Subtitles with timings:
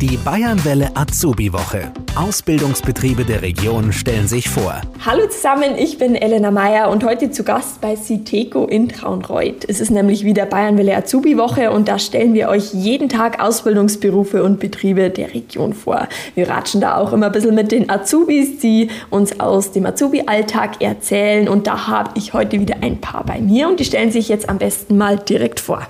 [0.00, 1.90] Die Bayernwelle Azubi-Woche.
[2.14, 4.80] Ausbildungsbetriebe der Region stellen sich vor.
[5.04, 9.64] Hallo zusammen, ich bin Elena Meyer und heute zu Gast bei Citeco in Traunreuth.
[9.66, 14.60] Es ist nämlich wieder Bayernwelle Azubi-Woche und da stellen wir euch jeden Tag Ausbildungsberufe und
[14.60, 16.06] Betriebe der Region vor.
[16.36, 20.80] Wir ratschen da auch immer ein bisschen mit den Azubis, die uns aus dem Azubi-Alltag
[20.80, 24.28] erzählen und da habe ich heute wieder ein paar bei mir und die stellen sich
[24.28, 25.88] jetzt am besten mal direkt vor.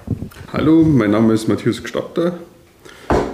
[0.50, 2.38] Hallo, mein Name ist Matthias Gstatter.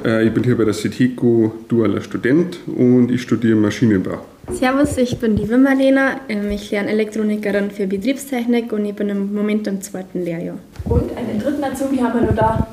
[0.04, 4.18] Äh, ich bin hier bei der CITECO dualer Student und ich studiere Maschinenbau.
[4.50, 6.20] Servus, ich bin die Wimmerlena.
[6.28, 10.58] Ähm, ich lerne Elektronikerin für Betriebstechnik und ich bin im Moment im zweiten Lehrjahr.
[10.84, 12.66] Und einen dritten Azubi haben wir noch da.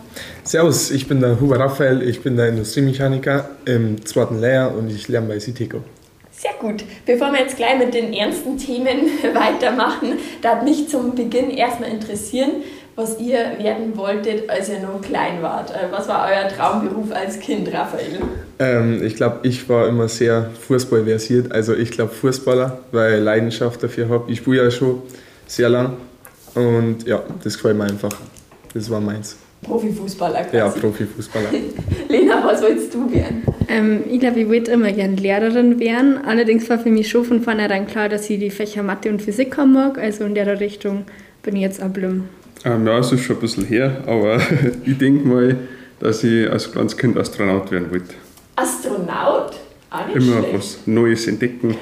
[0.43, 5.07] Servus, ich bin der Huber Raphael, ich bin der Industriemechaniker im zweiten Lehrjahr und ich
[5.07, 5.81] lerne bei CITECO.
[6.33, 6.83] Sehr gut.
[7.05, 11.91] Bevor wir jetzt gleich mit den ernsten Themen weitermachen, da hat mich zum Beginn erstmal
[11.91, 12.63] interessieren,
[13.01, 15.71] was ihr werden wolltet, als ihr noch klein wart.
[15.71, 18.19] Äh, was war euer Traumberuf als Kind, Raphael?
[18.59, 21.51] Ähm, ich glaube, ich war immer sehr fußballversiert.
[21.51, 24.31] Also ich glaube Fußballer, weil ich Leidenschaft dafür habe.
[24.31, 25.01] Ich spiele ja schon
[25.47, 25.97] sehr lang
[26.53, 28.11] und ja, das gefällt mir einfach.
[28.73, 29.35] Das war meins.
[29.63, 30.57] Profifußballer quasi.
[30.57, 31.49] Ja, Profifußballer.
[32.09, 33.43] Lena, was wolltest du werden?
[33.67, 36.19] Ähm, ich glaube, ich wollte immer gerne Lehrerin werden.
[36.25, 39.57] Allerdings war für mich schon von vornherein klar, dass ich die Fächer Mathe und Physik
[39.57, 39.97] haben mag.
[39.97, 41.05] Also in der Richtung
[41.43, 42.25] bin ich jetzt ablim.
[42.65, 44.39] Ähm, ja, es ist schon ein bisschen her, aber
[44.85, 45.55] ich denke mal,
[45.99, 48.13] dass ich als kleines Kind Astronaut werden wollte.
[48.55, 49.53] Astronaut?
[50.07, 50.53] Nicht Immer schlecht.
[50.57, 51.75] was Neues entdecken.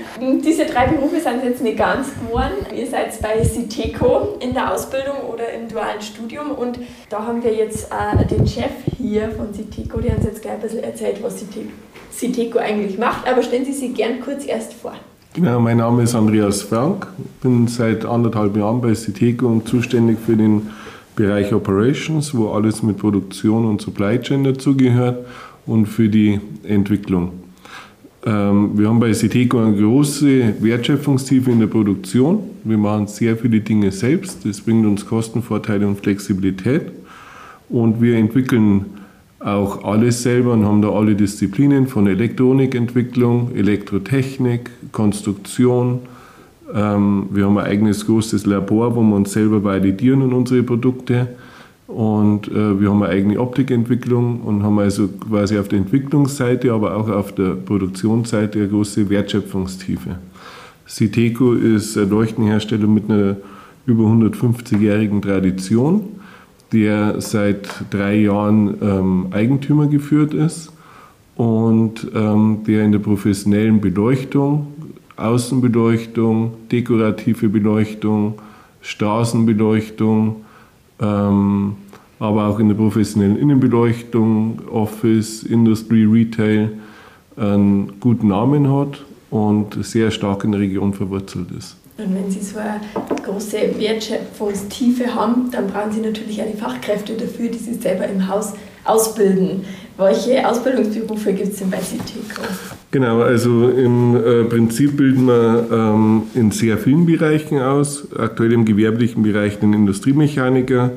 [0.44, 2.54] Diese drei Berufe sind jetzt nicht ganz geworden.
[2.76, 7.54] Ihr seid bei Citeco in der Ausbildung oder im dualen Studium und da haben wir
[7.54, 11.38] jetzt äh, den Chef hier von Citeco, der uns jetzt gleich ein bisschen erzählt, was
[11.38, 11.70] Cite-
[12.12, 13.28] Citeco eigentlich macht.
[13.28, 14.96] Aber stellen Sie sich gern kurz erst vor.
[15.36, 17.06] Genau, mein Name ist Andreas Frank,
[17.44, 20.64] bin seit anderthalb Jahren bei Citeco und zuständig für den
[21.16, 25.28] Bereich Operations, wo alles mit Produktion und Supply Chain dazugehört
[25.68, 27.34] und für die Entwicklung.
[28.26, 32.40] Ähm, wir haben bei Citeco eine große Wertschöpfungstiefe in der Produktion.
[32.64, 36.92] Wir machen sehr viele Dinge selbst, das bringt uns Kostenvorteile und Flexibilität
[37.70, 38.99] und wir entwickeln
[39.40, 46.02] auch alles selber und haben da alle Disziplinen von Elektronikentwicklung, Elektrotechnik, Konstruktion.
[46.74, 51.28] Ähm, wir haben ein eigenes großes Labor, wo wir uns selber validieren in unsere Produkte.
[51.88, 56.96] Und äh, wir haben eine eigene Optikentwicklung und haben also quasi auf der Entwicklungsseite, aber
[56.96, 60.18] auch auf der Produktionsseite eine große Wertschöpfungstiefe.
[60.88, 63.38] Citeco ist ein Leuchtenhersteller mit einer
[63.86, 66.19] über 150-jährigen Tradition
[66.72, 70.72] der seit drei Jahren ähm, Eigentümer geführt ist
[71.36, 74.68] und ähm, der in der professionellen Beleuchtung,
[75.16, 78.36] Außenbeleuchtung, dekorative Beleuchtung,
[78.82, 80.38] Straßenbeleuchtung,
[81.02, 81.76] ähm,
[82.20, 86.72] aber auch in der professionellen Innenbeleuchtung, Office, Industry, Retail
[87.38, 91.78] einen guten Namen hat und sehr stark in der Region verwurzelt ist.
[92.00, 92.80] Und wenn Sie so eine
[93.26, 98.26] große Wertschöpfungstiefe haben, dann brauchen Sie natürlich auch die Fachkräfte dafür, die Sie selber im
[98.26, 98.54] Haus
[98.86, 99.66] ausbilden.
[99.98, 102.42] Welche Ausbildungsberufe gibt es denn bei Citeco?
[102.92, 108.08] Genau, also im äh, Prinzip bilden wir ähm, in sehr vielen Bereichen aus.
[108.18, 110.92] Aktuell im gewerblichen Bereich den Industriemechaniker,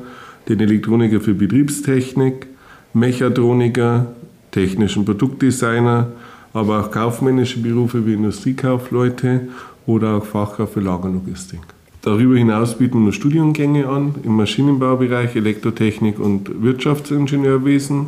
[0.47, 2.47] den Elektroniker für Betriebstechnik,
[2.93, 4.07] Mechatroniker,
[4.51, 6.13] technischen Produktdesigner,
[6.53, 9.49] aber auch kaufmännische Berufe wie Industriekaufleute
[9.85, 11.59] oder auch Fachkraft für Lagerlogistik.
[12.01, 18.07] Darüber hinaus bieten wir Studiengänge an im Maschinenbaubereich, Elektrotechnik und Wirtschaftsingenieurwesen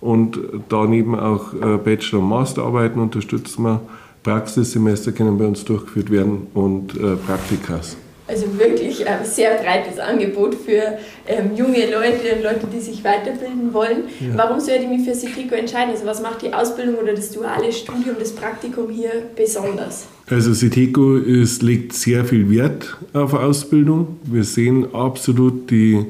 [0.00, 0.38] und
[0.68, 3.80] daneben auch äh, Bachelor- und Masterarbeiten unterstützen wir.
[4.22, 7.96] Praxissemester können bei uns durchgeführt werden und äh, Praktikas.
[8.30, 13.74] Also wirklich ein sehr breites Angebot für ähm, junge Leute und Leute, die sich weiterbilden
[13.74, 14.04] wollen.
[14.20, 14.36] Ja.
[14.36, 15.90] Warum sollte ich mich für Citeco entscheiden?
[15.90, 20.06] Also was macht die Ausbildung oder das duale Studium, das Praktikum hier besonders?
[20.28, 24.18] Also Citeco ist, legt sehr viel Wert auf Ausbildung.
[24.22, 26.06] Wir sehen absolut die,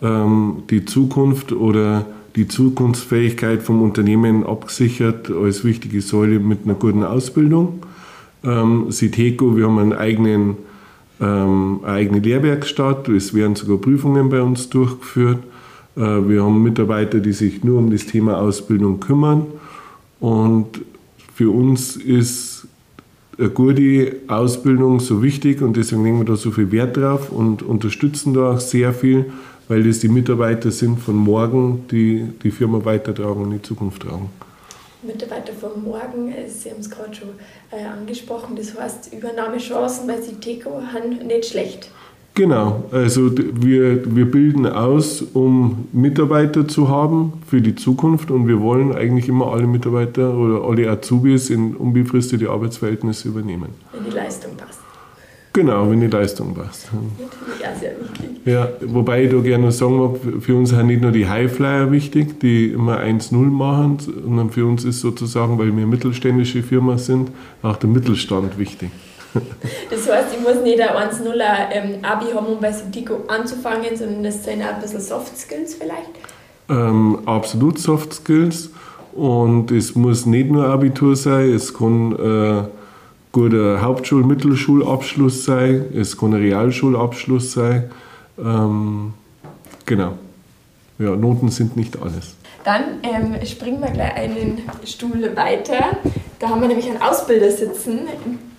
[0.00, 7.02] ähm, die Zukunft oder die Zukunftsfähigkeit vom Unternehmen abgesichert als wichtige Säule mit einer guten
[7.02, 7.80] Ausbildung.
[8.44, 10.56] Ähm, Citeco, wir haben einen eigenen,
[11.20, 15.38] ähm, eine eigene Lehrwerkstatt, es werden sogar Prüfungen bei uns durchgeführt.
[15.96, 19.46] Äh, wir haben Mitarbeiter, die sich nur um das Thema Ausbildung kümmern.
[20.20, 20.80] Und
[21.34, 22.66] für uns ist
[23.38, 27.62] eine gute Ausbildung so wichtig und deswegen legen wir da so viel Wert drauf und
[27.62, 29.26] unterstützen da auch sehr viel,
[29.68, 34.02] weil das die Mitarbeiter sind von morgen, die die Firma weitertragen und in die Zukunft
[34.02, 34.30] tragen.
[35.02, 37.28] Mitarbeiter von morgen, äh, Sie haben es gerade schon
[37.70, 41.90] äh, angesprochen, das heißt Übernahmechancen bei Citeco haben nicht schlecht.
[42.34, 48.60] Genau, also wir, wir bilden aus, um Mitarbeiter zu haben für die Zukunft und wir
[48.60, 53.70] wollen eigentlich immer alle Mitarbeiter oder alle Azubis in unbefristete Arbeitsverhältnisse übernehmen.
[53.92, 54.78] Wenn die Leistung passt.
[55.52, 56.86] Genau, wenn die Leistung passt.
[56.92, 58.07] Natürlich wichtig.
[58.48, 62.40] Ja, wobei ich da gerne sagen mag, für uns sind nicht nur die Highflyer wichtig,
[62.40, 67.30] die immer 1-0 machen, sondern für uns ist sozusagen, weil wir mittelständische Firma sind,
[67.62, 68.90] auch der Mittelstand wichtig.
[69.90, 74.22] Das heißt, ich muss nicht ein 1-0er ähm, Abi haben, um bei Sitico anzufangen, sondern
[74.22, 76.08] das sind auch ein bisschen Soft Skills vielleicht?
[76.70, 78.70] Ähm, absolut Soft Skills.
[79.12, 82.62] Und es muss nicht nur Abitur sein, es kann äh,
[83.32, 87.90] guter Hauptschul-, Mittelschulabschluss sein, es kann ein Realschulabschluss sein.
[88.38, 89.14] Ähm,
[89.86, 90.14] genau.
[90.98, 92.34] Ja, Noten sind nicht alles.
[92.64, 95.96] Dann ähm, springen wir gleich einen Stuhl weiter.
[96.38, 98.00] Da haben wir nämlich einen Ausbilder sitzen,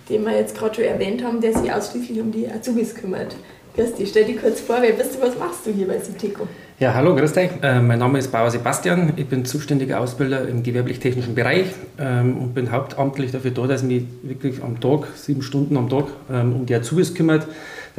[0.10, 3.36] den wir jetzt gerade schon erwähnt haben, der sich ausschließlich um die Azubis kümmert.
[3.76, 6.48] Christi, stell dich kurz vor, wer bist du, was machst du hier bei Siteco?
[6.80, 7.50] Ja, hallo, grüß dich.
[7.62, 9.14] Äh, mein Name ist Bauer Sebastian.
[9.16, 11.68] Ich bin zuständiger Ausbilder im gewerblich-technischen Bereich
[12.00, 15.90] ähm, und bin hauptamtlich dafür da, dass ich mich wirklich am Tag, sieben Stunden am
[15.90, 17.48] Tag, ähm, um die Azubis kümmert,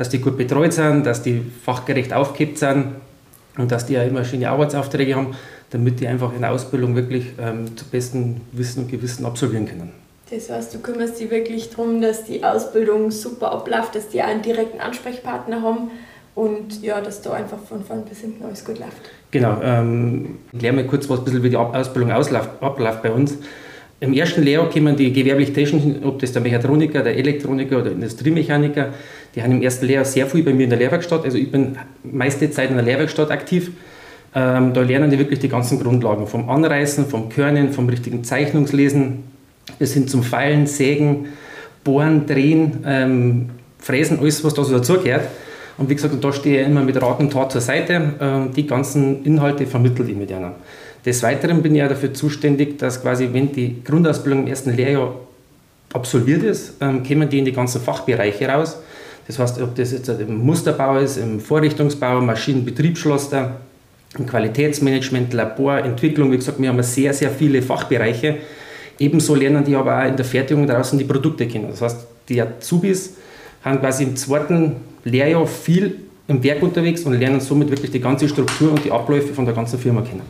[0.01, 2.95] dass die gut betreut sind, dass die fachgerecht aufgehebt sind
[3.59, 5.37] und dass die ja immer schöne Arbeitsaufträge haben,
[5.69, 9.93] damit die einfach in der Ausbildung wirklich ähm, zu bestem Wissen und Gewissen absolvieren können.
[10.31, 14.41] Das heißt, du kümmerst dich wirklich darum, dass die Ausbildung super abläuft, dass die einen
[14.41, 15.91] direkten Ansprechpartner haben
[16.35, 19.03] und ja, dass da einfach von vorn bis hinten alles gut läuft.
[19.31, 23.11] Genau, ähm, ich lerne mal kurz was ein bisschen, wie die Ausbildung ausläuft, abläuft bei
[23.11, 23.35] uns.
[24.01, 28.95] Im ersten Lehrjahr kommen die gewerblich-technischen, ob das der Mechatroniker, der Elektroniker oder Industriemechaniker,
[29.35, 31.25] die haben im ersten Lehrjahr sehr viel bei mir in der Lehrwerkstatt.
[31.25, 33.71] Also ich bin meiste Zeit in der Lehrwerkstatt aktiv.
[34.35, 39.25] Ähm, da lernen die wirklich die ganzen Grundlagen vom Anreißen, vom Körnen, vom richtigen Zeichnungslesen,
[39.79, 41.29] bis hin zum Feilen, Sägen,
[41.85, 45.29] Bohren, Drehen, ähm, Fräsen, alles, was da so dazugehört.
[45.79, 47.95] Und wie gesagt, da stehe ich immer mit Rat und Tat zur Seite.
[48.21, 50.53] Äh, die ganzen Inhalte vermittelt ich mit ihnen.
[51.05, 55.15] Des Weiteren bin ich auch dafür zuständig, dass quasi, wenn die Grundausbildung im ersten Lehrjahr
[55.93, 58.77] absolviert ist, ähm, kommen die in die ganzen Fachbereiche raus.
[59.27, 63.61] Das heißt, ob das jetzt im Musterbau ist, im Vorrichtungsbau, Maschinenbetriebsschloster,
[64.19, 68.39] im Qualitätsmanagement, Labor, Entwicklung, wie gesagt, wir haben sehr, sehr viele Fachbereiche
[69.01, 71.69] Ebenso lernen die aber auch in der Fertigung draußen die Produkte kennen.
[71.71, 73.15] Das heißt, die Azubis
[73.65, 75.97] haben quasi im zweiten Lehrjahr viel
[76.29, 79.55] im Werk unterwegs und lernen somit wirklich die ganze Struktur und die Abläufe von der
[79.55, 80.21] ganzen Firma kennen.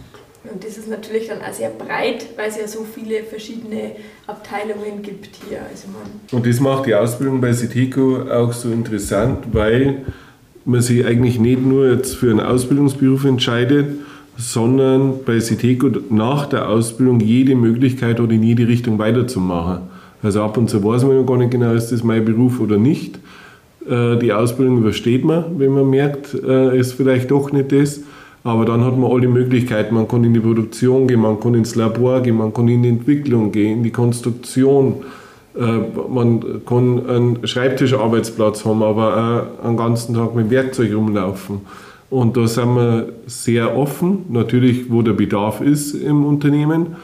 [0.53, 3.93] Und das ist natürlich dann auch sehr breit, weil es ja so viele verschiedene
[4.27, 5.61] Abteilungen gibt hier.
[5.71, 5.89] Also
[6.37, 10.03] und das macht die Ausbildung bei Citeco auch so interessant, weil
[10.65, 13.99] man sich eigentlich nicht nur jetzt für einen Ausbildungsberuf entscheidet,
[14.37, 19.83] sondern bei Siteco nach der Ausbildung jede Möglichkeit hat, in jede Richtung weiterzumachen.
[20.23, 22.77] Also ab und zu weiß man ja gar nicht genau, ist das mein Beruf oder
[22.77, 23.19] nicht.
[23.89, 28.01] Äh, die Ausbildung übersteht man, wenn man merkt, äh, ist vielleicht doch nicht das.
[28.43, 29.95] Aber dann hat man alle Möglichkeiten.
[29.95, 32.89] Man kann in die Produktion gehen, man kann ins Labor gehen, man kann in die
[32.89, 35.03] Entwicklung gehen, in die Konstruktion.
[35.55, 41.61] Äh, man kann einen Schreibtischarbeitsplatz haben, aber auch einen ganzen Tag mit Werkzeug rumlaufen.
[42.09, 46.97] Und da sind wir sehr offen, natürlich, wo der Bedarf ist im Unternehmen,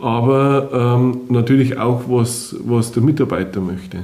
[0.00, 3.98] aber ähm, natürlich auch, was, was der Mitarbeiter möchte.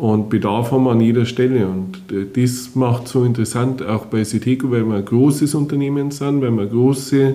[0.00, 1.66] Und Bedarf haben wir an jeder Stelle.
[1.66, 2.00] Und
[2.34, 6.62] das macht so interessant, auch bei Siteco, weil wir ein großes Unternehmen sind, weil wir
[6.62, 7.34] eine große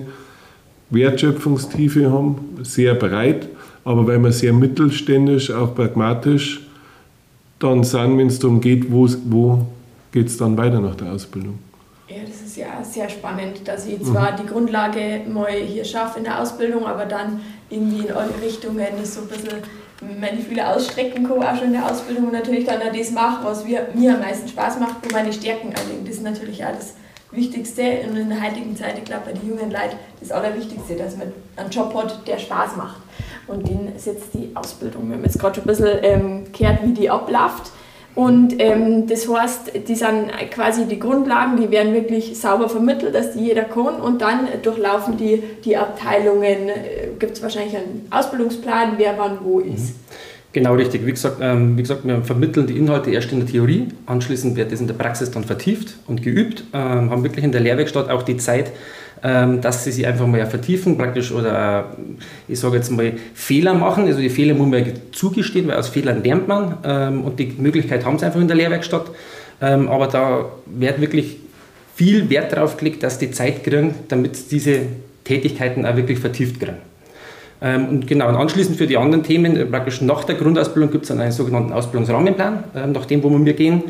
[0.90, 3.46] Wertschöpfungstiefe haben, sehr breit,
[3.84, 6.66] aber weil wir sehr mittelständisch, auch pragmatisch
[7.60, 9.64] dann sind, wenn es darum geht, wo, wo
[10.10, 11.60] geht es dann weiter nach der Ausbildung.
[12.08, 14.36] Ja, das ist ja sehr spannend, dass ich zwar mhm.
[14.42, 17.40] die Grundlage mal hier schaffe in der Ausbildung, aber dann
[17.70, 19.58] irgendwie in alle Richtungen das so ein bisschen
[20.00, 23.44] meine Gefühle ausstrecken kann, auch schon in der Ausbildung und natürlich dann auch das mache,
[23.44, 26.04] was mir, mir am meisten Spaß macht, wo meine Stärken anliegen.
[26.04, 26.94] Das ist natürlich auch das
[27.30, 31.16] Wichtigste und in der heutigen Zeit, ich glaube bei den jungen Leuten, das Allerwichtigste, dass
[31.16, 33.00] man einen Job hat, der Spaß macht.
[33.46, 35.08] Und den setzt die Ausbildung.
[35.08, 37.70] Wir haben jetzt gerade schon ein bisschen ähm, gehört, wie die abläuft.
[38.16, 43.34] Und ähm, das heißt, die sind quasi die Grundlagen, die werden wirklich sauber vermittelt, dass
[43.34, 44.00] die jeder kann.
[44.00, 49.58] Und dann durchlaufen die, die Abteilungen, äh, gibt es wahrscheinlich einen Ausbildungsplan, wer wann wo
[49.58, 49.66] mhm.
[50.56, 51.04] Genau richtig.
[51.04, 54.72] Wie gesagt, ähm, wie gesagt, wir vermitteln die Inhalte erst in der Theorie, anschließend wird
[54.72, 58.22] das in der Praxis dann vertieft und geübt, ähm, haben wirklich in der Lehrwerkstatt auch
[58.22, 58.72] die Zeit,
[59.22, 61.90] ähm, dass sie sich einfach mal vertiefen praktisch oder
[62.48, 64.06] äh, ich sage jetzt mal Fehler machen.
[64.06, 64.82] Also die Fehler muss man
[65.12, 68.56] zugestehen, weil aus Fehlern lernt man ähm, und die Möglichkeit haben sie einfach in der
[68.56, 69.10] Lehrwerkstatt.
[69.60, 71.36] Ähm, aber da wird wirklich
[71.94, 74.86] viel Wert darauf gelegt, dass die Zeit kriegen, damit diese
[75.22, 76.78] Tätigkeiten auch wirklich vertieft kriegen.
[77.60, 81.10] Und genau, und anschließend für die anderen Themen, äh, praktisch nach der Grundausbildung gibt es
[81.10, 83.82] einen sogenannten Ausbildungsrahmenplan, nach dem, wo wir gehen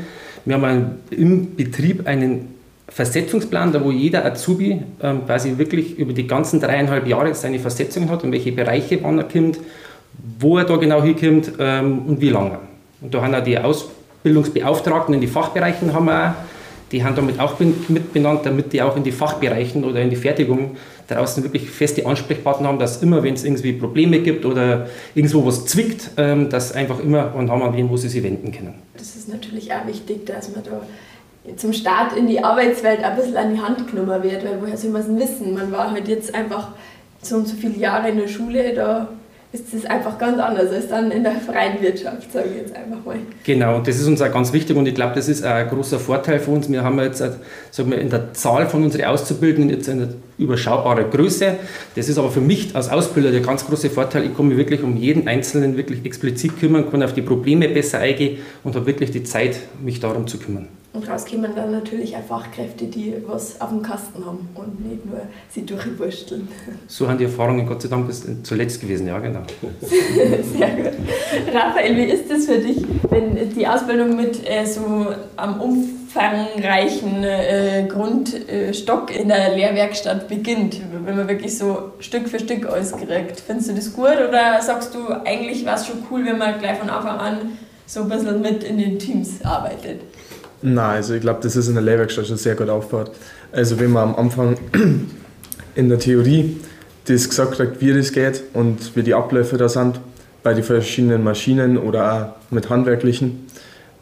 [0.45, 2.55] Wir haben einen, im Betrieb einen
[2.89, 8.09] Versetzungsplan, da wo jeder Azubi ähm, quasi wirklich über die ganzen dreieinhalb Jahre seine Versetzung
[8.11, 9.59] hat und welche Bereiche wann er kommt,
[10.39, 12.59] wo er da genau hinkommt ähm, und wie lange.
[13.01, 16.35] Und da haben auch die Ausbildungsbeauftragten in die Fachbereichen haben wir auch,
[16.93, 20.17] die haben damit auch mit benannt, damit die auch in die Fachbereichen oder in die
[20.17, 20.77] Fertigung
[21.09, 25.67] draußen wirklich feste Ansprechpartner haben, dass immer, wenn es irgendwie Probleme gibt oder irgendwo was
[25.67, 28.75] zwickt, ähm, dass einfach immer einen haben wen, wo sie sich wenden können.
[28.97, 30.81] Das ist natürlich auch wichtig, dass man da
[31.57, 34.91] zum Start in die Arbeitswelt ein bisschen an die Hand genommen wird, weil woher soll
[34.91, 35.55] man es wissen?
[35.55, 36.71] Man war halt jetzt einfach
[37.23, 39.09] so und so viele Jahre in der Schule, da
[39.61, 43.05] ist es einfach ganz anders als dann in der freien Wirtschaft, sage ich jetzt einfach
[43.05, 43.17] mal.
[43.45, 45.99] Genau, und das ist uns auch ganz wichtig und ich glaube, das ist ein großer
[45.99, 46.71] Vorteil für uns.
[46.71, 51.55] Wir haben jetzt sagen wir, in der Zahl von unseren Auszubildenden jetzt eine überschaubare Größe.
[51.95, 54.25] Das ist aber für mich als Ausbilder der ganz große Vorteil.
[54.25, 58.39] Ich komme wirklich um jeden Einzelnen wirklich explizit kümmern, kann auf die Probleme besser eingehen
[58.63, 60.69] und habe wirklich die Zeit, mich darum zu kümmern.
[60.97, 65.21] Und rauskommen dann natürlich auch Fachkräfte, die was auf dem Kasten haben und nicht nur
[65.51, 66.49] sie durchwursteln.
[66.89, 69.43] So haben die Erfahrungen Gott sei Dank bis zuletzt gewesen, ja genau.
[69.81, 70.93] Sehr gut.
[71.53, 77.87] Raphael, wie ist das für dich, wenn die Ausbildung mit äh, so am umfangreichen äh,
[77.89, 83.41] Grundstock in der Lehrwerkstatt beginnt, wenn man wirklich so Stück für Stück alles kriegt?
[83.41, 86.79] Findest du das gut oder sagst du, eigentlich war es schon cool, wenn man gleich
[86.79, 90.01] von Anfang an so ein bisschen mit in den Teams arbeitet?
[90.69, 93.13] Nein, also ich glaube, das ist in der Lehrwerkstatt schon sehr gut aufgebaut.
[93.53, 94.57] Also wenn man am Anfang
[95.77, 96.57] in der Theorie
[97.05, 100.01] das gesagt kriegt, wie das geht und wie die Abläufe da sind,
[100.43, 103.47] bei den verschiedenen Maschinen oder auch mit handwerklichen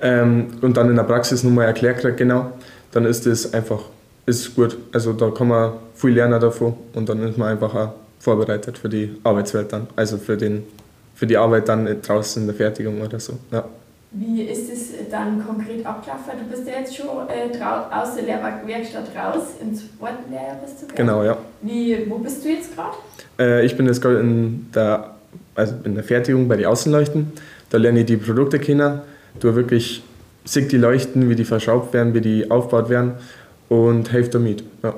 [0.01, 2.53] ähm, und dann in der Praxis nochmal erklärt kriegt genau,
[2.93, 3.81] dann ist das einfach
[4.25, 4.79] ist gut.
[4.91, 8.89] Also da kann man viel lernen davon und dann ist man einfach auch vorbereitet für
[8.89, 10.63] die Arbeitswelt dann, also für, den,
[11.15, 13.35] für die Arbeit dann draußen in der Fertigung oder so.
[13.53, 13.65] Ja.
[14.17, 16.35] Wie ist es dann konkret abgelaufen?
[16.39, 17.51] Du bist ja jetzt schon äh,
[17.91, 20.95] aus der Lehrwerkstatt raus, ins zweiten Lehrjahr bist du.
[20.95, 21.37] Genau, ja.
[21.63, 22.97] Wie, wo bist du jetzt gerade?
[23.41, 25.17] Äh, ich bin jetzt gerade in der,
[25.57, 27.33] also in der Fertigung bei den Außenleuchten.
[27.71, 29.01] Da lerne ich die Produkte kennen,
[29.41, 30.05] du wirklich
[30.45, 33.15] sehe die Leuchten, wie die verschraubt werden, wie die aufgebaut werden
[33.69, 34.63] und helfe damit.
[34.85, 34.95] Ja.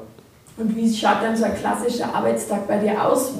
[0.59, 3.33] Und wie schaut dann so ein klassischer Arbeitstag bei dir aus?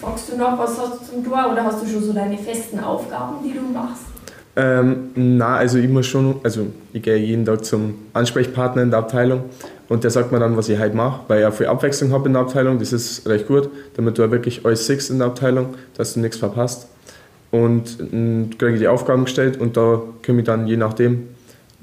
[0.00, 2.78] Fragst du noch, was hast du zum Tor oder hast du schon so deine festen
[2.78, 4.15] Aufgaben, die du machst?
[4.58, 9.00] Ähm, na, also ich muss schon, also ich gehe jeden Tag zum Ansprechpartner in der
[9.00, 9.44] Abteilung
[9.90, 12.26] und der sagt mir dann, was ich heute mache, weil ich auch viel Abwechslung habe
[12.28, 12.78] in der Abteilung.
[12.78, 16.20] Das ist recht gut, damit du auch wirklich alles siehst in der Abteilung, dass du
[16.20, 16.88] nichts verpasst.
[17.50, 21.28] Und dann kriege ich die Aufgaben gestellt und da komme ich dann je nachdem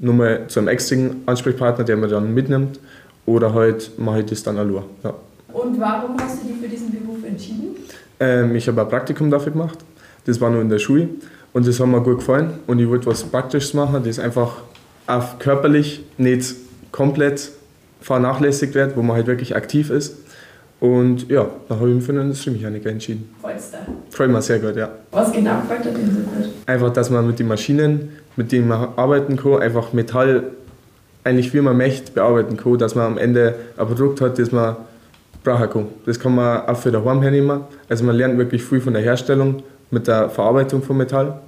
[0.00, 2.80] nochmal zu einem externen Ansprechpartner, der mir dann mitnimmt
[3.24, 4.82] oder halt mache ich das dann allein.
[5.04, 5.14] Ja.
[5.52, 7.76] Und warum hast du dich für diesen Beruf entschieden?
[8.18, 9.78] Ähm, ich habe ein Praktikum dafür gemacht.
[10.26, 11.08] Das war nur in der Schule
[11.54, 14.56] und das hat mir gut gefallen und ich wollte was Praktisches machen, das einfach
[15.06, 16.54] auch körperlich nicht
[16.92, 17.50] komplett
[18.02, 20.16] vernachlässigt wird, wo man halt wirklich aktiv ist.
[20.80, 23.34] Und ja, da habe ich mich für eine Industriemechaniker entschieden.
[23.40, 23.78] Freust du?
[24.10, 24.90] Freut mich sehr gut, ja.
[25.12, 26.50] Was genau gefällt dir denn so gut?
[26.66, 30.50] Einfach, dass man mit den Maschinen, mit denen man arbeiten kann, einfach Metall
[31.22, 34.76] eigentlich wie man möchte bearbeiten kann, dass man am Ende ein Produkt hat, das man
[35.42, 35.86] brauchen kann.
[36.04, 37.62] Das kann man auch für daheim hernehmen.
[37.88, 41.40] Also man lernt wirklich viel von der Herstellung mit der Verarbeitung von Metall.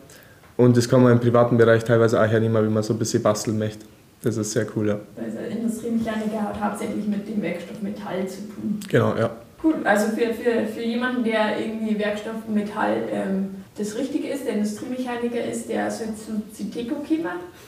[0.57, 3.23] Und das kann man im privaten Bereich teilweise auch hernehmen, wie man so ein bisschen
[3.23, 3.85] basteln möchte.
[4.23, 4.99] Das ist sehr cool, ja.
[5.17, 8.81] Also Industriemechaniker hat hauptsächlich mit dem Werkstoff Metall zu tun.
[8.89, 9.31] Genau, ja.
[9.63, 14.55] Cool, also für, für, für jemanden, der irgendwie Werkstoff Metall ähm, das Richtige ist, der
[14.55, 17.27] Industriemechaniker ist, der soll zu Citeco kommen.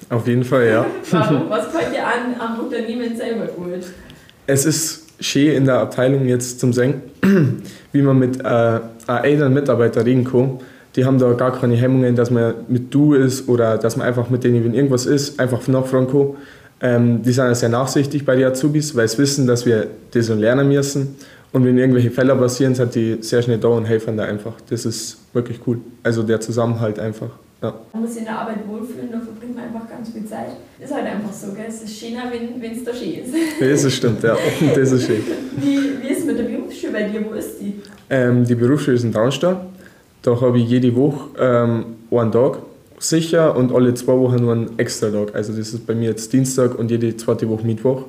[0.09, 0.87] Auf jeden Fall, ja.
[1.11, 1.51] Warum?
[1.51, 3.85] Was gefällt dir an, am Unternehmen selber gut?
[4.47, 7.03] Es ist schön in der Abteilung jetzt zum Singen,
[7.93, 10.61] wie man mit äh, älteren Mitarbeitern reden kann.
[10.97, 14.31] Die haben da gar keine Hemmungen, dass man mit du ist oder dass man einfach
[14.31, 16.29] mit denen, wenn irgendwas ist, einfach nachfragen kann.
[16.81, 20.69] Ähm, die sind sehr nachsichtig bei den Azubis, weil sie wissen, dass wir das lernen
[20.69, 21.17] müssen.
[21.53, 24.55] Und wenn irgendwelche Fälle passieren, sind die sehr schnell da und helfen da einfach.
[24.69, 25.79] Das ist wirklich cool.
[26.03, 27.31] Also der Zusammenhalt einfach.
[27.61, 27.75] Ja.
[27.93, 30.51] Man muss sich in der Arbeit wohlfühlen, da verbringt man einfach ganz viel Zeit.
[30.79, 31.65] Ist halt einfach so, gell?
[31.67, 33.35] es ist schöner, wenn es da schön ist.
[33.61, 34.37] Das ist stimmt, ja.
[34.75, 35.23] Das ist schön.
[35.57, 37.25] Wie, wie ist es mit der Berufsschule bei dir?
[37.25, 37.81] Wo ist die?
[38.11, 39.57] Ähm, die Berufsschule ist in Traunstein.
[40.23, 42.59] Da habe ich jede Woche ähm, einen Tag
[43.01, 45.35] sicher und alle zwei Wochen nur einen extra Tag.
[45.35, 48.05] Also das ist bei mir jetzt Dienstag und jede zweite Woche Mittwoch.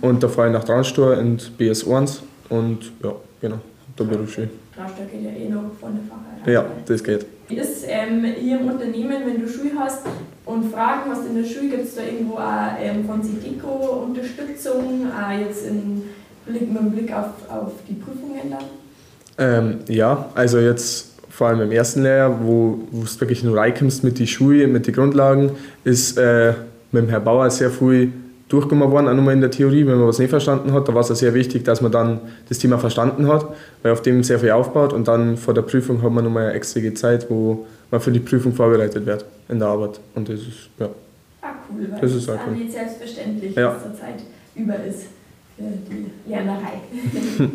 [0.00, 2.18] Und da fahre ich nach Traunstein in BS1
[2.50, 3.58] und ja, genau,
[3.96, 4.48] da Berufsschule.
[4.74, 6.46] Traunstein geht ja eh noch von der Fachheit.
[6.46, 7.26] Ja, das geht.
[7.48, 10.00] Wie ist ähm, hier im Unternehmen, wenn du Schule hast
[10.46, 15.06] und Fragen hast in der Schule, gibt es da irgendwo auch ähm, von Sideco Unterstützung,
[15.12, 16.02] auch jetzt in
[16.46, 18.64] Blick, mit Blick auf, auf die Prüfungen dann?
[19.38, 24.18] Ähm, ja, also jetzt vor allem im ersten Lehrjahr, wo, du wirklich nur reinkommst mit
[24.18, 25.52] den Schulen, mit den Grundlagen,
[25.84, 26.54] ist äh,
[26.92, 28.12] mit dem Herr Bauer sehr viel
[28.52, 30.88] durchgegangen worden, auch nochmal in der Theorie, wenn man was nicht verstanden hat.
[30.88, 33.46] Da war es sehr wichtig, dass man dann das Thema verstanden hat,
[33.82, 36.54] weil auf dem sehr viel aufbaut und dann vor der Prüfung hat man nochmal eine
[36.54, 40.00] extra Zeit, wo man für die Prüfung vorbereitet wird in der Arbeit.
[40.14, 40.88] Und das ist, ja.
[41.40, 42.54] Ah, cool, weil Das das ist auch cool.
[42.54, 43.72] nicht selbstverständlich, Ja.
[43.72, 44.22] dass zur Zeit
[44.54, 45.02] über ist
[45.56, 46.80] für die Lernerei.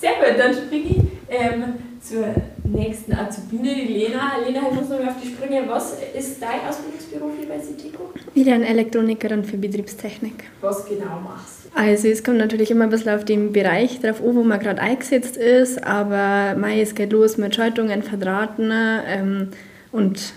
[0.00, 0.96] Sehr gut, dann springe ich
[1.28, 1.64] ähm,
[2.02, 2.26] zur
[2.64, 4.32] nächsten Azubine, die Lena.
[4.44, 5.62] Lena, ich muss noch mal auf die Sprünge.
[5.68, 8.10] Was ist dein Ausbildungsberuf hier bei Citeco?
[8.34, 10.44] Wieder eine Elektronikerin für Betriebstechnik.
[10.60, 11.78] Was genau machst du?
[11.78, 14.80] Also es kommt natürlich immer ein bisschen auf den Bereich drauf an, wo man gerade
[14.82, 18.70] eingesetzt ist, aber mei, es geht los mit Schaltungen, Verdrahten
[19.06, 19.48] ähm,
[19.92, 20.34] und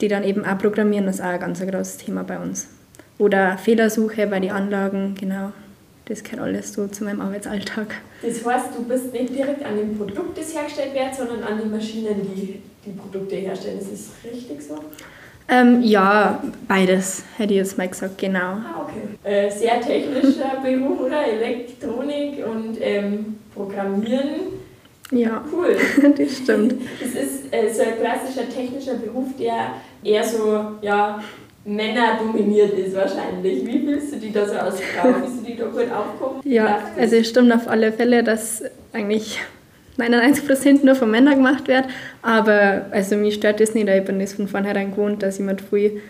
[0.00, 2.68] die dann eben auch programmieren, das ist auch ein ganz großes Thema bei uns.
[3.18, 5.52] Oder Fehlersuche bei den Anlagen, genau.
[6.06, 7.94] Das gehört alles so zu meinem Arbeitsalltag.
[8.20, 11.70] Das heißt, du bist nicht direkt an dem Produkt, das hergestellt wird, sondern an den
[11.70, 13.78] Maschinen, die die Produkte herstellen.
[13.78, 14.78] Ist das richtig so?
[15.48, 18.38] Ähm, ja, beides, hätte ich jetzt mal gesagt, genau.
[18.40, 19.02] Ah, okay.
[19.30, 21.26] Äh, sehr technischer Beruf, oder?
[21.26, 24.54] Elektronik und ähm, Programmieren.
[25.10, 25.76] Ja, Cool.
[26.16, 26.74] das stimmt.
[27.00, 31.22] Das ist äh, so ein klassischer technischer Beruf, der eher so, ja,
[31.64, 33.64] Männer dominiert ist wahrscheinlich.
[33.66, 35.08] Wie fühlst du dich da so als Frau?
[35.12, 36.40] Bist du dich da gut aufgehoben?
[36.44, 39.40] Ja, also es stimmt auf alle Fälle, dass eigentlich
[39.98, 41.84] 99% nur von Männern gemacht wird.
[42.22, 43.88] Aber also mich stört das nicht.
[43.88, 46.00] Ich bin das von vornherein gewohnt, dass ich mit vielen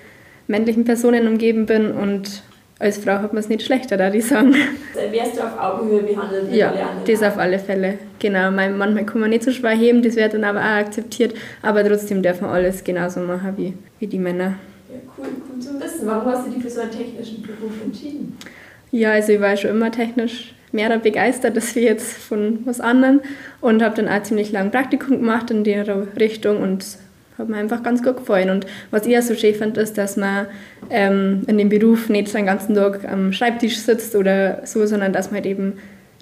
[0.49, 1.93] männlichen Personen umgeben bin.
[1.93, 2.43] Und
[2.81, 4.55] als Frau hat man es nicht schlechter, da die sagen.
[4.55, 7.05] Äh, Wärst du auf Augenhöhe behandelt Ja, alle anderen?
[7.07, 7.99] das auf alle Fälle.
[8.19, 11.35] Genau, mein- manchmal kann man nicht so schwer heben, das wird dann aber auch akzeptiert.
[11.63, 14.55] Aber trotzdem darf man alles genauso machen wie, wie die Männer.
[14.95, 16.07] Ja, cool, cool zu wissen.
[16.07, 18.39] Warum hast du dich für so einen technischen Beruf entschieden?
[18.93, 23.21] Ja, also ich war schon immer technisch mehr begeistert als wie jetzt von was anderem
[23.61, 26.85] und habe dann auch ziemlich lang Praktikum gemacht in der Richtung und
[27.39, 28.51] hat mir einfach ganz gut gefallen.
[28.51, 30.47] Und was ich auch so schön finde, ist, dass man
[30.91, 35.31] ähm, in dem Beruf nicht den ganzen Tag am Schreibtisch sitzt oder so, sondern dass
[35.31, 35.75] man halt eben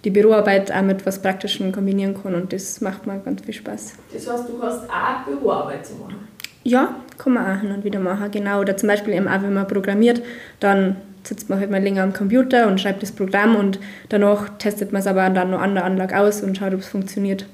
[0.05, 3.95] die Büroarbeit auch mit was Praktischem kombinieren kann und das macht mir ganz viel Spaß.
[4.12, 6.31] Das heißt, du hast auch Büroarbeit zu machen.
[6.64, 8.60] Ja, kann man auch hin und wieder machen, genau.
[8.60, 10.23] Oder zum Beispiel eben auch, wenn man programmiert,
[10.60, 14.93] dann sitzt man halt mal länger am Computer und schreibt das Programm und danach testet
[14.93, 17.47] man es aber dann noch an der Anlage aus und schaut, ob es funktioniert.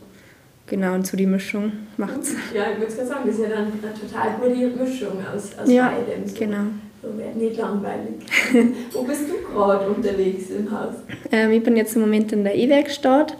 [0.67, 2.35] Genau, und so die Mischung macht's.
[2.55, 5.71] Ja, ich würde gerade sagen, das ist ja dann eine total gute Mischung aus, aus
[5.71, 6.27] Ja, beidem.
[6.27, 6.39] So.
[6.39, 6.65] genau.
[7.01, 8.15] So wird nicht langweilig.
[8.93, 10.95] Wo bist du gerade unterwegs im Haus?
[11.31, 13.37] Ähm, ich bin jetzt im Moment in der E-Werkstatt.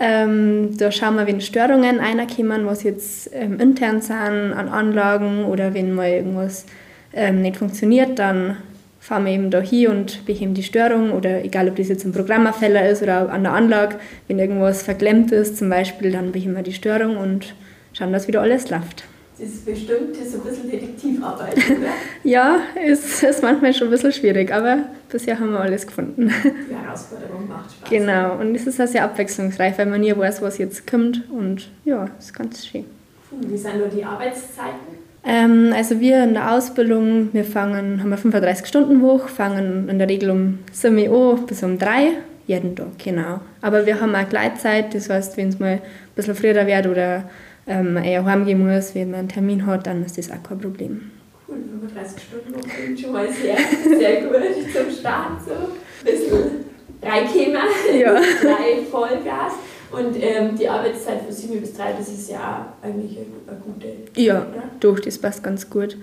[0.00, 5.74] Ähm, da schauen wir, wenn Störungen reinkommen, was jetzt ähm, intern sind an Anlagen oder
[5.74, 6.66] wenn mal irgendwas
[7.12, 8.56] ähm, nicht funktioniert, dann
[9.00, 12.12] fahren wir eben da hin und beheben die Störung oder egal, ob das jetzt ein
[12.12, 13.96] Programmerfehler ist oder an der Anlage,
[14.28, 17.54] wenn irgendwas verklemmt ist zum Beispiel, dann beheben wir die Störung und
[17.92, 19.04] schauen, dass wieder alles läuft.
[19.38, 21.88] Das ist bestimmt so ein bisschen Detektivarbeit, oder?
[22.24, 26.32] Ja, es ist manchmal schon ein bisschen schwierig, aber bisher haben wir alles gefunden.
[26.42, 27.88] Die Herausforderung macht Spaß.
[27.88, 31.22] Genau, und es ist auch sehr abwechslungsreich, weil man nie weiß, was jetzt kommt.
[31.30, 32.84] Und ja, ist ganz schön.
[33.30, 34.98] Puh, Wie sind nur die Arbeitszeiten?
[35.24, 39.98] Ähm, also wir in der Ausbildung, wir fangen, haben wir 35 Stunden hoch, fangen in
[39.98, 42.12] der Regel um 7 Uhr bis um 3
[42.48, 43.40] jeden Tag, genau.
[43.60, 45.80] Aber wir haben auch Gleitzeit, das heißt, wenn es mal ein
[46.16, 47.24] bisschen früher wird oder
[47.68, 51.10] ähm, eher heimgehen muss, wenn man einen Termin hat, dann ist das auch kein Problem.
[51.46, 53.56] Cool, 35 Stunden Woche schon mal sehr,
[53.98, 54.32] sehr gut
[54.72, 55.40] zum Start.
[55.46, 56.64] So ein bisschen
[57.02, 57.60] reinkämen,
[57.98, 58.14] Ja.
[58.42, 59.52] drei Vollgas.
[59.90, 63.26] Und ähm, die Arbeitszeit von 7 bis 3, das ist ja eigentlich eine,
[63.56, 63.88] eine gute
[64.20, 64.64] Ja, oder?
[64.80, 65.96] doch, das passt ganz gut.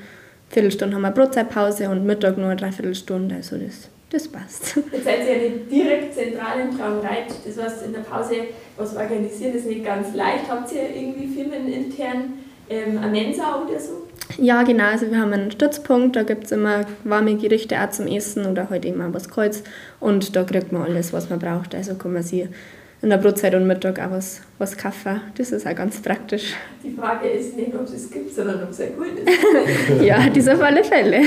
[0.49, 4.77] Viertelstunde haben wir Brotzeitpause und Mittag nur eine Dreiviertelstunde, also das, das passt.
[4.91, 7.33] Jetzt seid ihr ja nicht direkt zentral in Traumreit.
[7.45, 8.35] Das heißt, in der Pause
[8.77, 10.49] was organisieren ist nicht ganz leicht.
[10.49, 12.33] Habt ihr irgendwie firmenintern
[12.69, 14.07] ähm, eine Mensa oder so?
[14.37, 14.85] Ja, genau.
[14.85, 18.69] Also wir haben einen Stützpunkt, da gibt es immer warme Gerichte auch zum Essen oder
[18.69, 19.63] halt eben auch was Kaltes.
[19.99, 21.75] Und da kriegt man alles, was man braucht.
[21.75, 22.47] Also kann man sich
[23.05, 25.21] in der Brotzeit und Mittag auch was, was kaufen.
[25.37, 26.55] Das ist auch ganz praktisch.
[26.83, 30.01] Die Frage ist nicht, ob es es gibt, sondern ob es ja gut ist.
[30.03, 31.21] Ja, das auf alle Fälle.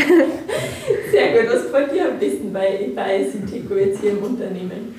[1.12, 1.52] Sehr gut.
[1.52, 4.96] Was gefällt dir am besten bei, bei Sinteco jetzt hier im Unternehmen?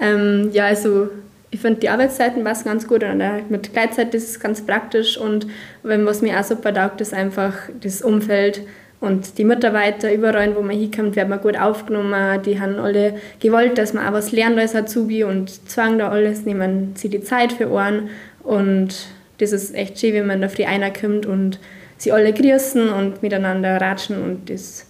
[0.00, 1.10] Ähm, ja, also
[1.52, 5.46] ich finde die Arbeitszeiten passen ganz gut und mit Gleitzeit ist ganz praktisch und
[5.84, 8.62] wenn was mir auch super taugt, ist einfach das Umfeld
[9.00, 12.42] und die Mitarbeiter überall, wo man hinkommt, wird man gut aufgenommen.
[12.44, 16.44] Die haben alle gewollt, dass man auch was lernt als Azubi und zwang da alles,
[16.44, 18.08] nehmen sie die Zeit für Ohren
[18.42, 21.58] und das ist echt schön, wenn man da früh einer kommt und
[21.98, 24.86] sie alle grüßen und miteinander ratschen und das,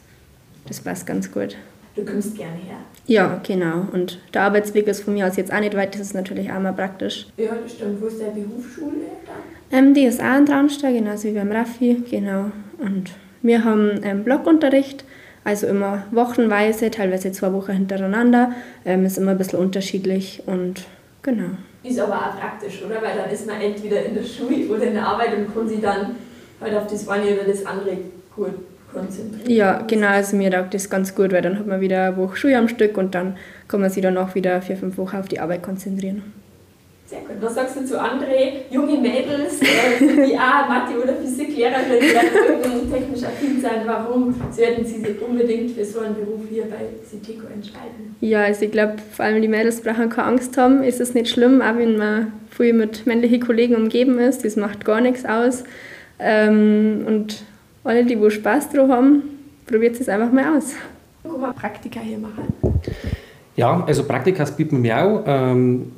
[0.69, 1.57] das passt ganz gut.
[1.97, 2.77] Du kommst gerne her.
[3.07, 3.87] Ja, genau.
[3.93, 6.61] Und der Arbeitsweg ist von mir aus jetzt auch nicht weit, das ist natürlich auch
[6.61, 7.27] mal praktisch.
[7.37, 8.01] Ja, das stimmt.
[8.03, 8.93] Wo ist deine Berufsschule
[9.71, 9.79] dann?
[9.79, 12.51] Ähm, die ist auch in Traunstein, genauso wie beim Raffi, genau.
[12.79, 13.11] Und
[13.43, 15.05] wir haben ähm, Blockunterricht
[15.45, 18.53] Also immer wochenweise, teilweise zwei Wochen hintereinander.
[18.85, 20.85] Ähm, ist immer ein bisschen unterschiedlich und
[21.23, 21.51] genau.
[21.85, 23.01] Ist aber auch praktisch, oder?
[23.01, 25.81] Weil dann ist man entweder in der Schule oder in der Arbeit und kann sich
[25.81, 26.17] dann
[26.61, 27.97] halt auf das eine oder das andere
[28.35, 28.55] gut
[28.93, 29.49] konzentrieren.
[29.49, 30.09] Ja, genau.
[30.09, 32.69] Also mir taugt das ganz gut, weil dann hat man wieder eine Woche Schule am
[32.69, 33.37] Stück und dann
[33.69, 36.25] kann man sich dann auch wieder vier, fünf Wochen auf die Arbeit konzentrieren.
[37.07, 37.37] Sehr gut.
[37.41, 38.31] Was sagst du zu anderen
[38.69, 43.83] jungen Mädels, äh, die auch Mathe- oder Physiklehrerin werden wollten, technisch affin sein?
[43.85, 48.17] Warum sollten sie sich unbedingt für so einen Beruf hier bei Citeco entscheiden?
[48.21, 50.83] Ja, also ich glaube, vor allem die Mädels brauchen keine Angst haben.
[50.83, 54.45] Ist es nicht schlimm, auch wenn man viel mit männlichen Kollegen umgeben ist.
[54.45, 55.63] Das macht gar nichts aus.
[56.19, 57.45] Ähm, und
[57.85, 59.23] alle, die wo Spaß drauf haben,
[59.67, 60.75] probiert es einfach mal aus.
[61.23, 62.53] Guck mal, Praktika hier machen.
[63.55, 65.23] Ja, also Praktikas bieten wir auch.
[65.27, 65.93] Ähm,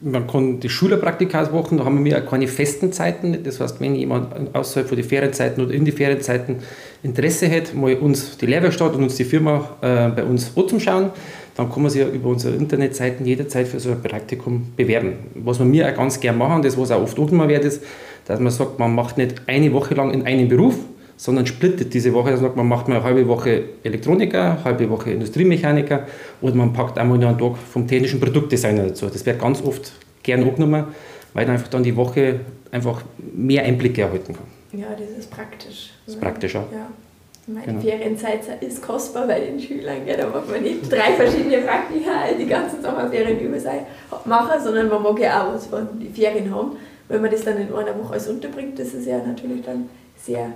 [0.00, 3.42] man kann die Schülerpraktikas machen, da haben wir keine festen Zeiten.
[3.42, 6.56] Das heißt, wenn jemand außerhalb von den Ferienzeiten oder in die Ferienzeiten
[7.02, 11.10] Interesse hat, mal uns die Lehrwerkstatt und uns die Firma äh, bei uns anzuschauen,
[11.56, 15.14] dann kann man sich ja über unsere Internetseiten jederzeit für so ein Praktikum bewerben.
[15.34, 17.82] Was wir auch ganz gerne machen, das was auch oft angenommen wird, ist,
[18.26, 20.74] dass man sagt, man macht nicht eine Woche lang in einem Beruf,
[21.16, 22.30] sondern splittet diese Woche.
[22.30, 26.06] Also man macht mal eine halbe Woche Elektroniker, eine halbe Woche Industriemechaniker
[26.40, 29.06] und man packt einmal noch einen Tag vom technischen Produktdesigner dazu.
[29.06, 30.84] Das wird ganz oft gern angenommen,
[31.32, 33.02] weil man einfach dann die Woche einfach
[33.34, 34.80] mehr Einblicke erhalten kann.
[34.80, 35.90] Ja, das ist praktisch.
[36.04, 36.64] Das ist praktisch, ja.
[37.48, 37.80] Meine genau.
[37.80, 40.04] Ferienzeit ist kostbar bei den Schülern.
[40.04, 40.16] Gell?
[40.16, 43.70] Da macht man nicht drei verschiedene Praktika die ganzen Sommerferien über sich
[44.24, 46.72] machen, sondern man mag ja auch was von den Ferien haben.
[47.06, 50.50] Wenn man das dann in einer Woche alles unterbringt, das ist ja natürlich dann sehr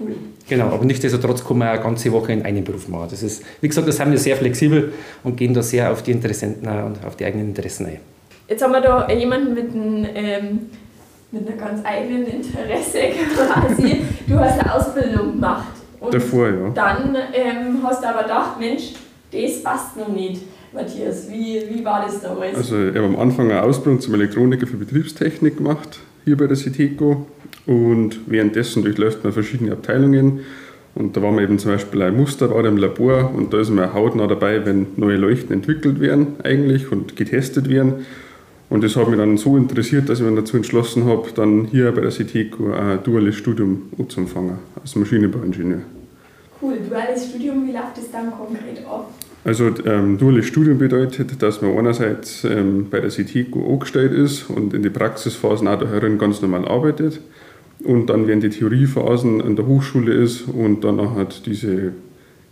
[0.00, 0.14] cool.
[0.48, 3.08] Genau, aber nichtsdestotrotz kann man eine ganze Woche in einem Beruf machen.
[3.10, 4.92] Das ist, wie gesagt, das haben wir sehr flexibel
[5.24, 8.00] und gehen da sehr auf die Interessenten und auf die eigenen Interessen ein.
[8.48, 10.60] Jetzt haben wir da jemanden mit, einem, ähm,
[11.30, 12.98] mit einer ganz eigenen Interesse
[13.34, 14.02] quasi.
[14.26, 15.72] Du hast eine Ausbildung gemacht.
[16.00, 16.68] Und Davor, ja.
[16.74, 18.94] Dann ähm, hast du aber gedacht, Mensch,
[19.30, 20.42] das passt noch nicht.
[20.72, 22.56] Matthias, wie, wie war das damals?
[22.56, 26.56] Also ich habe am Anfang eine Ausbildung zum Elektroniker für Betriebstechnik gemacht, hier bei der
[26.56, 27.26] Citeco.
[27.66, 30.40] Und währenddessen durchläuft man verschiedene Abteilungen.
[30.94, 33.94] Und da war man eben zum Beispiel ein Musterbauer im Labor und da ist man
[33.94, 38.04] hautnah dabei, wenn neue Leuchten entwickelt werden eigentlich und getestet werden.
[38.68, 41.92] Und das hat mich dann so interessiert, dass ich mich dazu entschlossen habe, dann hier
[41.92, 45.80] bei der CITECO ein duales Studium anzufangen, als Maschinenbauingenieur.
[46.60, 49.10] Cool, duales Studium, wie läuft das dann konkret ab?
[49.44, 54.72] Also ähm, duales Studium bedeutet, dass man einerseits ähm, bei der CITECO angestellt ist und
[54.72, 57.20] in die Praxisphasen auch daherin ganz normal arbeitet
[57.84, 61.92] und dann während die Theoriephasen an der Hochschule ist und dann auch halt diese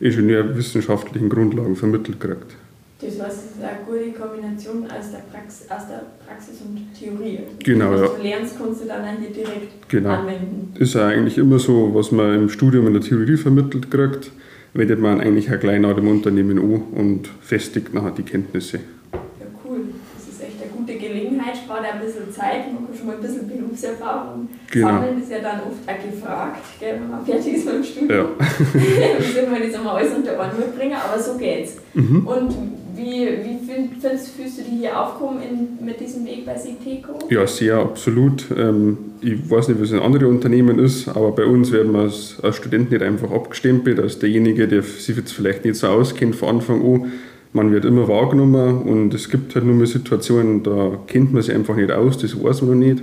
[0.01, 2.57] ingenieurwissenschaftlichen Grundlagen vermittelt kriegt.
[3.01, 7.39] Das heißt, es ist eine gute Kombination aus der, Prax aus der Praxis und Theorie.
[7.65, 8.09] Genau, was ja.
[8.09, 10.11] du lernst, kannst du dann hier direkt genau.
[10.11, 10.75] anwenden.
[10.79, 14.33] Ist ja eigentlich immer so, was man im Studium in der Theorie vermittelt kriegt,
[14.75, 18.79] wendet man eigentlich ein klein nach dem Unternehmen an und festigt nachher die Kenntnisse.
[19.13, 19.81] Ja, cool.
[20.17, 23.23] Das ist echt eine gute Gelegenheit, spart ein bisschen Zeit, man kann schon mal ein
[23.23, 24.87] bisschen Berufserfahrung Genau.
[24.89, 25.23] sammeln.
[25.23, 28.09] ist ja dann oft auch gefragt, gell, wenn man fertig ist mit dem Studium.
[28.11, 28.27] Ja.
[29.19, 31.77] wie soll man das einmal alles unter einen Hut bringen, aber so geht's.
[31.95, 32.27] Mhm.
[32.27, 32.55] Und
[33.01, 37.19] wie, wie find, findest, fühlst du dich hier aufgehoben in, mit diesem Weg bei Sigteco?
[37.31, 38.45] Ja, sehr, absolut.
[38.57, 42.01] Ähm, ich weiß nicht, wie es in anderen Unternehmen ist, aber bei uns werden wir
[42.01, 46.37] als, als Student nicht einfach abgestempelt, als derjenige, der sich jetzt vielleicht nicht so auskennt
[46.37, 47.13] von Anfang an.
[47.53, 51.55] Man wird immer wahrgenommen und es gibt halt nur mal Situationen, da kennt man sich
[51.55, 53.03] einfach nicht aus, das weiß man noch nicht.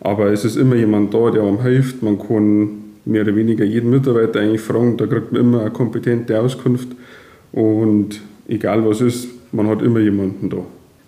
[0.00, 2.02] Aber es ist immer jemand da, der einem hilft.
[2.02, 2.70] Man kann
[3.04, 6.88] mehr oder weniger jeden Mitarbeiter eigentlich fragen, da kriegt man immer eine kompetente Auskunft.
[7.52, 10.58] Und egal was ist, man hat immer jemanden da.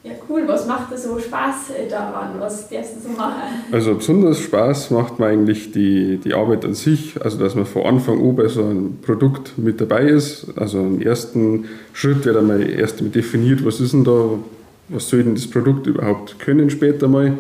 [0.04, 0.42] Ja, cool.
[0.46, 2.30] Was macht dir so Spaß äh, daran?
[2.40, 3.42] Was darfst du so machen?
[3.70, 7.82] Also besonders Spaß macht mir eigentlich die, die Arbeit an sich, also dass man von
[7.82, 10.46] Anfang an bei so einem Produkt mit dabei ist.
[10.56, 14.30] Also im ersten Schritt wird einmal erst definiert, was ist denn da,
[14.88, 17.38] was soll denn das Produkt überhaupt können später mal.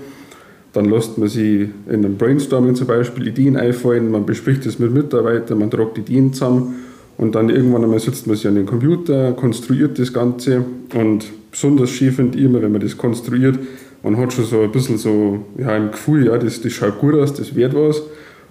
[0.72, 4.92] Dann lässt man sie in einem Brainstorming zum Beispiel Ideen einfallen, man bespricht es mit
[4.92, 6.76] Mitarbeitern, man tragt Ideen zusammen
[7.22, 11.90] und dann irgendwann einmal sitzt man sich an den Computer, konstruiert das Ganze und besonders
[11.90, 13.60] schön finde ich immer, wenn man das konstruiert,
[14.02, 17.14] man hat schon so ein bisschen so ja, im Gefühl, ja, das, das schaut gut
[17.14, 18.02] aus, das wird was.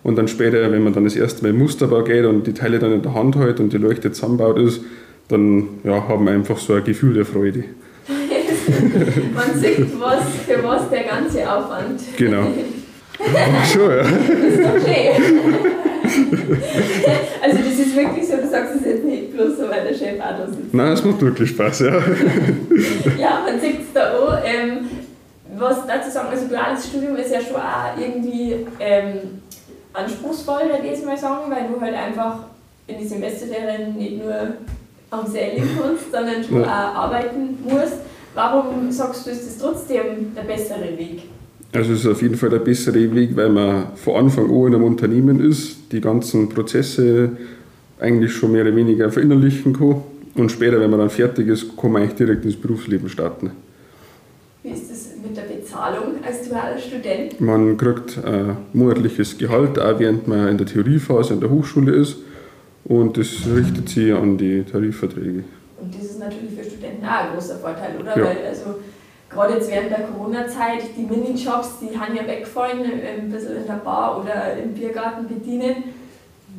[0.04, 2.94] Und dann später, wenn man dann das erste Mal Musterbau geht und die Teile dann
[2.94, 4.80] in der Hand hält und die Leuchte zusammenbaut ist,
[5.28, 7.66] dann ja, haben wir einfach so ein Gefühl der Freude.
[9.36, 12.00] Man sieht, was, für was der ganze Aufwand.
[12.16, 12.48] Genau.
[13.74, 14.00] schon, ja.
[14.00, 15.81] ist doch schön.
[17.44, 20.20] also das ist wirklich so, du sagst es jetzt nicht bloß so, weil der Chef
[20.20, 20.74] auch da sitzt.
[20.74, 21.94] Nein, es macht wirklich Spaß, ja.
[23.18, 24.38] Ja, man sieht es da auch.
[24.44, 24.90] Ähm,
[25.58, 29.42] was dazu sagen, also duales Studium ist ja schon auch irgendwie ähm,
[29.94, 32.40] anspruchsvoll, würde ich jetzt mal sagen, weil du halt einfach
[32.88, 34.34] in die Semesterferien nicht nur
[35.10, 36.68] am See liegen kannst, sondern schon ja.
[36.68, 38.00] auch arbeiten musst.
[38.34, 41.24] Warum sagst du, ist das trotzdem der bessere Weg?
[41.74, 44.76] Also es ist auf jeden Fall der bessere Weg, weil man von Anfang an in
[44.76, 47.30] einem Unternehmen ist, die ganzen Prozesse
[48.00, 50.02] eigentlich schon mehr oder weniger verinnerlichen kann
[50.36, 53.52] und später, wenn man dann fertig ist, kann man eigentlich direkt ins Berufsleben starten.
[54.64, 57.40] Wie ist das mit der Bezahlung als dualer Student?
[57.40, 62.18] Man kriegt ein monatliches Gehalt, auch während man in der Theoriephase in der Hochschule ist
[62.84, 65.44] und das richtet sich an die Tarifverträge.
[65.80, 68.18] Und das ist natürlich für Studenten auch ein großer Vorteil, oder?
[68.18, 68.26] Ja.
[68.26, 68.76] Weil also
[69.34, 73.74] gerade jetzt während der Corona-Zeit, die Minijobs, die haben ja weggefallen, ein bisschen in der
[73.74, 75.84] Bar oder im Biergarten bedienen.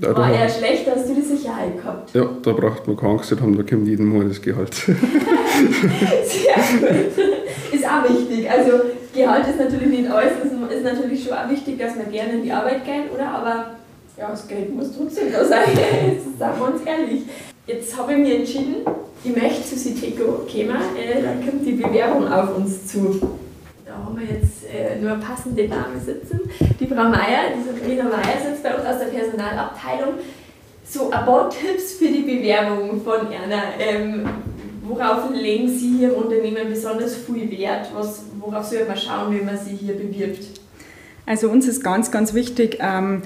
[0.00, 2.14] Ja, war eher schlecht, hast du die Sicherheit gehabt.
[2.14, 4.74] Ja, da braucht man keine Angst haben, da kommt jeden Monat das Gehalt.
[4.74, 5.02] Sehr gut.
[7.72, 8.50] Ist auch wichtig.
[8.50, 8.80] Also
[9.14, 12.42] Gehalt ist natürlich nicht alles, es ist natürlich schon auch wichtig, dass man gerne in
[12.42, 13.28] die Arbeit geht, oder?
[13.28, 13.72] Aber
[14.16, 15.68] ja, das Geld muss trotzdem da sein.
[16.06, 17.22] Jetzt sagen wir uns ehrlich.
[17.66, 18.76] Jetzt habe ich mich entschieden,
[19.24, 23.20] ich möchte zu Siteco kommen, äh, dann kommt die Bewerbung auf uns zu.
[23.86, 26.40] Da haben wir jetzt äh, nur passende Namen sitzen.
[26.80, 30.14] Die Frau Meier, die Sabrina Meier sitzt bei uns aus der Personalabteilung.
[30.88, 33.62] So ein paar Tipps für die Bewerbung von Erna.
[33.78, 34.24] Ähm,
[34.82, 37.90] worauf legen Sie hier im Unternehmen besonders viel Wert?
[37.94, 40.60] Was, worauf sollte man schauen, wenn man sie hier bewirbt?
[41.24, 43.22] Also uns ist ganz, ganz wichtig, ähm,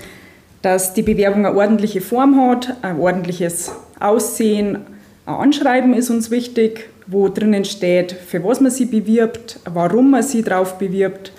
[0.62, 4.84] dass die Bewerbung eine ordentliche Form hat, ein ordentliches Aussehen,
[5.26, 10.22] ein Anschreiben ist uns wichtig, wo drinnen steht, für was man sie bewirbt, warum man
[10.22, 11.32] sie drauf bewirbt.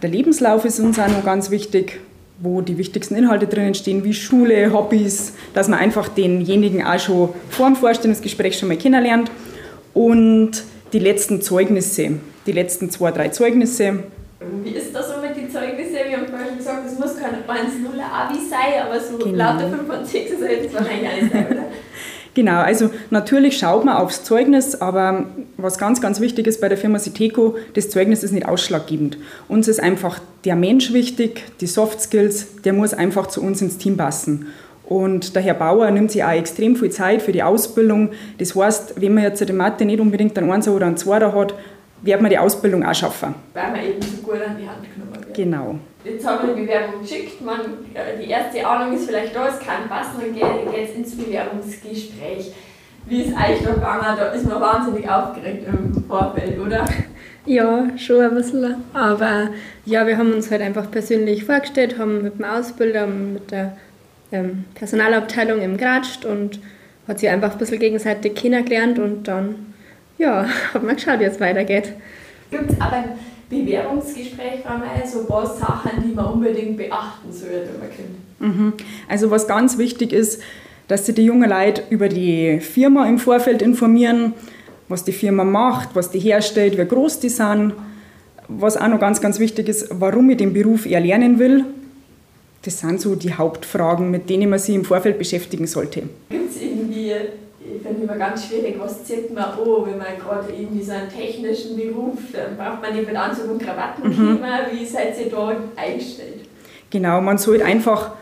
[0.00, 2.00] Der Lebenslauf ist uns auch noch ganz wichtig,
[2.38, 7.30] wo die wichtigsten Inhalte drinnen stehen, wie Schule, Hobbys, dass man einfach denjenigen auch schon
[7.50, 9.28] vor dem Vorstellungsgespräch schon mal kennenlernt.
[9.92, 12.12] Und die letzten Zeugnisse,
[12.46, 14.04] die letzten zwei, drei Zeugnisse.
[14.62, 15.94] Wie ist das so mit den Zeugnissen?
[16.08, 19.36] Wir haben vorhin gesagt, es muss kein 1-0 Abi sein, aber so genau.
[19.36, 21.62] lauter 5 und 6 ist jetzt wahrscheinlich alles sein, oder?
[22.34, 25.24] Genau, also natürlich schaut man aufs Zeugnis, aber
[25.56, 29.18] was ganz, ganz wichtig ist bei der Firma Siteco, das Zeugnis ist nicht ausschlaggebend.
[29.48, 33.78] Uns ist einfach der Mensch wichtig, die Soft Skills, der muss einfach zu uns ins
[33.78, 34.46] Team passen.
[34.90, 38.10] Und der Herr Bauer nimmt sich auch extrem viel Zeit für die Ausbildung.
[38.38, 41.54] Das heißt, wenn man jetzt in Mathe nicht unbedingt einen Einser oder einen Zweier hat,
[42.02, 43.34] wird man die Ausbildung auch schaffen.
[43.54, 45.34] Weil man eben so gut an die Hand genommen wird.
[45.34, 45.78] Genau.
[46.04, 47.60] Jetzt haben wir die Bewerbung geschickt, man,
[48.20, 52.52] die erste Ahnung ist vielleicht da, es kann passen, dann geht es ins Bewerbungsgespräch.
[53.06, 54.16] Wie ist eigentlich da gegangen?
[54.16, 56.84] Da ist man wahnsinnig aufgeregt im Vorfeld, oder?
[57.46, 58.76] Ja, schon ein bisschen.
[58.92, 59.48] Aber
[59.86, 63.78] ja, wir haben uns halt einfach persönlich vorgestellt, haben mit dem Ausbilder, mit der
[64.30, 66.60] ähm, Personalabteilung im geratscht und
[67.08, 69.69] hat sich einfach ein bisschen gegenseitig kennengelernt und dann,
[70.20, 71.94] ja, hat man geschaut, wie es weitergeht.
[72.50, 73.04] Gibt es aber
[73.48, 78.56] Bewerbungsgespräch war mal so ein paar Sachen, die man unbedingt beachten sollte, wenn man kommt.
[78.56, 78.72] Mhm.
[79.08, 80.40] Also was ganz wichtig ist,
[80.86, 84.34] dass sich die jungen Leute über die Firma im Vorfeld informieren,
[84.88, 87.74] was die Firma macht, was die herstellt, wie groß die sind.
[88.48, 91.64] Was auch noch ganz, ganz wichtig ist, warum ich den Beruf erlernen will.
[92.62, 96.02] Das sind so die Hauptfragen, mit denen man sich im Vorfeld beschäftigen sollte.
[96.28, 96.60] Gibt es
[97.76, 101.08] ich finde immer ganz schwierig, was zieht man an, wenn man gerade irgendwie so einen
[101.08, 104.38] technischen Beruf, dann braucht man nicht mit Anzug und Krawatten mhm.
[104.72, 106.46] Wie seid ihr da eingestellt?
[106.90, 108.12] Genau, man sollte einfach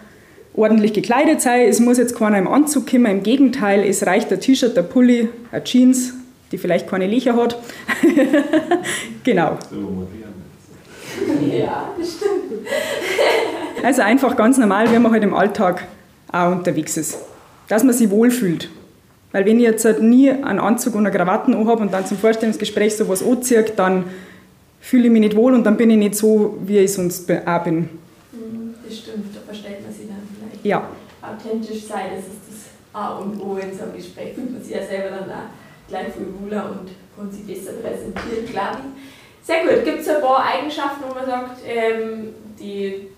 [0.54, 1.68] ordentlich gekleidet sein.
[1.68, 5.28] Es muss jetzt keiner im Anzug kommen, im Gegenteil, es reicht ein T-Shirt, der Pulli,
[5.50, 6.14] eine Jeans,
[6.52, 7.58] die vielleicht keine Löcher hat.
[9.24, 9.58] genau.
[11.52, 12.66] Ja, das stimmt.
[13.82, 15.84] also einfach ganz normal, wie man halt im Alltag
[16.32, 17.18] auch unterwegs ist.
[17.68, 18.70] Dass man sich wohlfühlt.
[19.32, 22.16] Weil wenn ich jetzt halt nie einen Anzug und eine Krawatten habe und dann zum
[22.16, 24.04] Vorstellungsgespräch sowas anziehe, dann
[24.80, 27.64] fühle ich mich nicht wohl und dann bin ich nicht so, wie ich sonst auch
[27.64, 27.90] bin.
[28.32, 30.64] Mhm, das stimmt, da verstellt man sich dann vielleicht.
[30.64, 30.88] Ja.
[31.20, 32.58] Authentisch sein, das ist das
[32.94, 34.34] A und O in so einem Gespräch.
[34.34, 38.46] Fühlt man sich ja selber dann auch gleich viel wohler und kann sich besser präsentieren,
[38.50, 39.46] glaube ich.
[39.46, 39.84] Sehr gut.
[39.84, 43.08] Gibt es ein paar Eigenschaften, wo man sagt, ähm, die,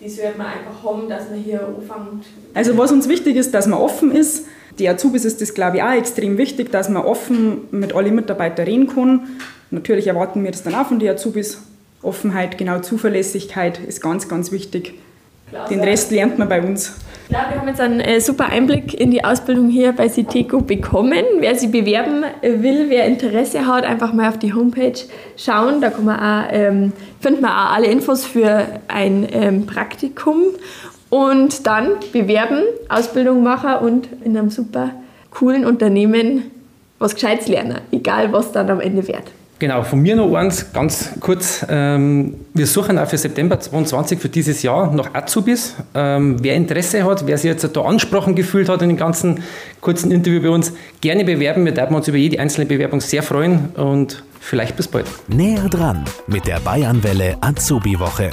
[0.00, 2.24] die sollte man einfach haben, dass man hier anfängt?
[2.54, 4.46] Also was uns wichtig ist, dass man offen ist,
[4.80, 8.66] die Azubis ist das, glaube ich, auch extrem wichtig, dass man offen mit allen Mitarbeitern
[8.66, 9.28] reden kann.
[9.70, 11.62] Natürlich erwarten wir das dann auch von den Azubis.
[12.02, 14.94] Offenheit, genau Zuverlässigkeit ist ganz, ganz wichtig.
[15.68, 16.94] Den Rest lernt man bei uns.
[17.28, 21.24] Ja, wir haben jetzt einen äh, super Einblick in die Ausbildung hier bei Siteco bekommen.
[21.38, 24.98] Wer sich bewerben will, wer Interesse hat, einfach mal auf die Homepage
[25.36, 25.80] schauen.
[25.80, 30.38] Da kann man auch, ähm, findet man auch alle Infos für ein ähm, Praktikum
[31.10, 34.90] und dann bewerben, Ausbildung machen und in einem super
[35.30, 36.50] coolen Unternehmen
[36.98, 39.24] was Gescheites lernen, egal was dann am Ende wird.
[39.58, 41.66] Genau, von mir noch eins, ganz kurz.
[41.68, 45.74] Ähm, wir suchen auch für September 2022 für dieses Jahr noch Azubis.
[45.94, 49.42] Ähm, wer Interesse hat, wer sich jetzt da angesprochen gefühlt hat in dem ganzen
[49.82, 51.66] kurzen Interview bei uns, gerne bewerben.
[51.66, 55.04] Wir würden uns über jede einzelne Bewerbung sehr freuen und vielleicht bis bald.
[55.28, 58.30] Näher dran mit der Bayernwelle Azubi-Woche.